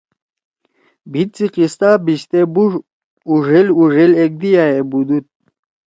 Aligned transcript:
بھیِت 1.11 1.29
سی 1.37 1.45
قصہ 1.55 1.89
بھیشتے 2.05 2.39
بُوڑ 2.53 2.71
اوڙھیل 3.29 3.67
اوڙھیل 3.77 4.11
ایک 4.19 4.31
دیا 4.41 4.63
ئے 4.71 4.79
بُودُود۔ 4.89 5.25